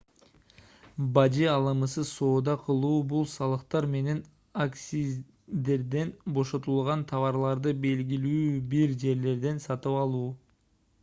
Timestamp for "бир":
8.75-8.99